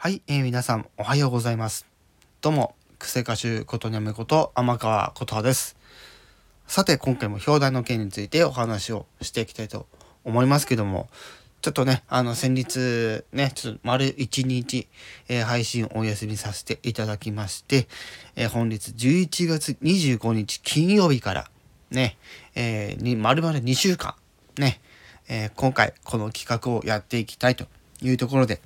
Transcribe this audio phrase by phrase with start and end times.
[0.00, 1.84] はい、えー、皆さんおはようございます。
[2.40, 5.76] どうも、癖歌手ことにゃめこと天川琴葉です。
[6.68, 9.88] さて、今回も表題の件についてお話をしていきたいと
[10.22, 11.08] 思いますけども、
[11.62, 14.86] ちょっとね、あの、先日ね、ちょっと丸1日、
[15.26, 17.88] えー、配信お休みさせていただきまして、
[18.36, 21.50] えー、本日11月25日金曜日から
[21.90, 22.16] ね、
[22.54, 24.14] えー、に丸々2週間、
[24.58, 24.80] ね、
[25.28, 27.66] えー、今回この企画をやっていきたいと
[28.02, 28.60] いうところで、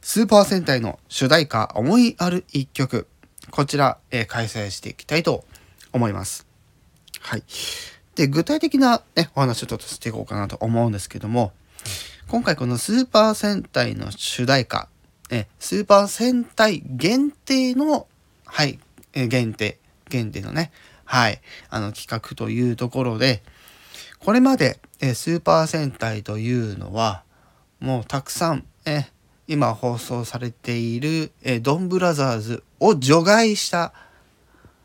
[0.00, 3.06] スーパー戦隊の主題歌思いある一曲、
[3.50, 5.44] こちら、えー、開催していきたいと
[5.92, 6.46] 思います。
[7.20, 7.42] はい。
[8.14, 11.52] で、具体的な、ね、お話をちょっとしていこうかなと思うんですけども、
[12.28, 14.88] 今回このスーパー戦隊の主題歌、
[15.30, 18.06] えスーパー戦隊限定の、
[18.44, 18.78] はい、
[19.12, 19.78] え限定、
[20.08, 20.72] 限定のね、
[21.04, 23.42] はい、あの企画というところで、
[24.18, 27.22] これまで、えスーパー戦隊というのは、
[27.80, 29.10] もうたくさん、え
[29.48, 33.92] 今放送されている、えドンブラザーズを除外した、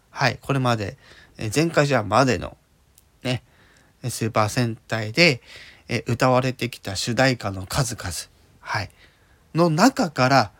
[0.09, 0.97] はい、これまで、
[1.37, 2.57] え前回じゃまでの、
[3.23, 3.43] ね、
[4.03, 5.41] スーパー戦隊で、
[5.87, 8.11] え歌われてきた主題歌の数々、
[8.59, 8.89] はい、
[9.53, 10.51] の中から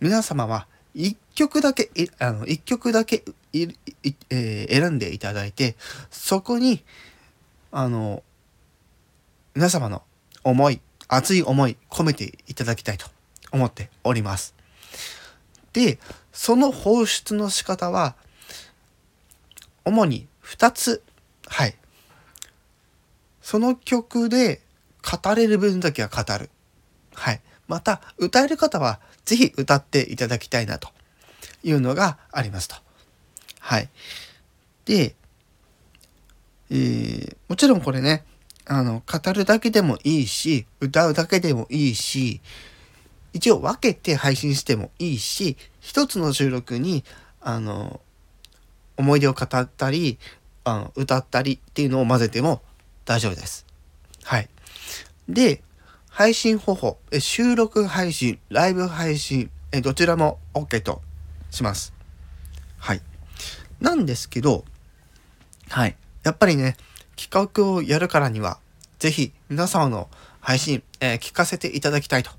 [0.00, 5.76] 皆様は一曲だけ、あの、一曲だけ、えー、選んでいただいて、
[6.10, 6.84] そこに、
[7.72, 8.22] あの、
[9.54, 10.02] 皆様の
[10.42, 10.80] 思い、
[11.12, 13.06] 熱い思い込めていただきたいと
[13.50, 14.54] 思っております。
[15.72, 15.98] で、
[16.32, 18.14] その放出の仕方は、
[19.84, 21.02] 主に2つ。
[21.46, 21.74] はい。
[23.42, 24.60] その曲で
[25.02, 26.48] 語れる分だけは語る。
[27.14, 27.40] はい。
[27.66, 30.90] また、歌える方は是非歌っていただきたいなと
[31.64, 32.76] いうのがありますと。
[33.58, 33.88] はい。
[34.84, 35.16] で、
[36.70, 38.24] えー、もちろんこれね、
[38.66, 42.40] あの、語るだけでもいいし、歌うだけでもいいし、
[43.32, 47.04] 一応分けて配信してもいいし、一つの収録に、
[47.40, 48.00] あの、
[48.96, 50.18] 思い出を語ったり、
[50.64, 52.60] あの歌ったりっていうのを混ぜても
[53.06, 53.66] 大丈夫です。
[54.24, 54.48] はい。
[55.28, 55.62] で、
[56.08, 59.50] 配信方法、収録配信、ライブ配信、
[59.82, 61.00] どちらも OK と
[61.50, 61.94] します。
[62.78, 63.00] はい。
[63.80, 64.64] なんですけど、
[65.70, 65.96] はい。
[66.22, 66.76] やっぱりね、
[67.20, 68.58] 企画をやるからには、
[68.98, 70.08] ぜひ皆様の
[70.40, 72.30] 配信、えー、聞かせていただきたいと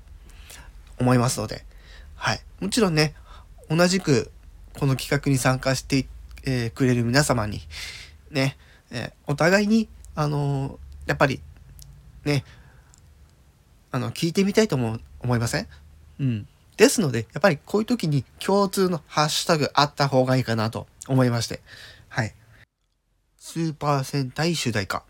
[0.98, 1.64] 思いますので、
[2.16, 2.40] はい。
[2.58, 3.14] もちろんね、
[3.70, 4.32] 同じく
[4.76, 6.06] この企画に参加して、
[6.44, 7.60] えー、くれる皆様に、
[8.32, 8.56] ね、
[8.90, 11.40] えー、お互いに、あのやっぱり、
[12.24, 12.44] ね、
[13.92, 15.68] あの、聞いてみたいと思思いません？
[16.18, 16.48] うん。
[16.76, 21.62] ですので、やっぱりこういう時に共通のハッシュタグあった方がいいかなと思いまして、はい。
[23.52, 25.02] スーパー戦隊主題歌。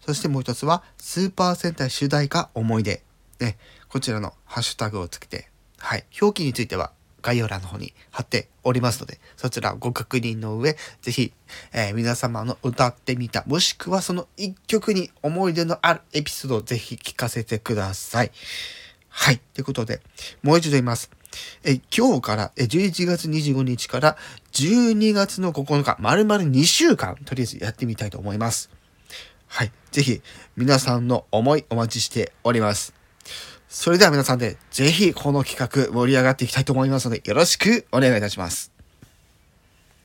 [0.00, 3.02] そしてもう一つは、スーパー戦隊主題歌思い出。
[3.40, 3.58] ね、
[3.90, 11.34] こちらのハッシュタグをつけて、はい、表記については概要欄の方に貼っておりますので、そちらご確認の上、ぜひ、
[11.74, 18.30] えー、皆様の歌ってみた、もしくはその一曲に思い出のあるエピソードをぜひ聞かせてください。
[19.10, 19.38] はい。
[19.52, 20.00] ということで、
[20.42, 21.10] もう一度言います。
[21.64, 24.16] え今日からえ11月25日から
[24.60, 28.68] 12月の9日、丸々2週間、とりあえずやってみたいと思います。
[29.46, 29.72] はい。
[29.90, 30.20] ぜひ、
[30.54, 32.92] 皆さんの思いお待ちしております。
[33.70, 38.79] それでは皆さんで、ぜひこの企画盛り上がっていきたいと思いますので、よろしくお願いいたします。